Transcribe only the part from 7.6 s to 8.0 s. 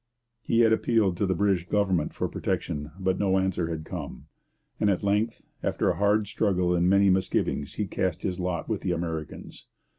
he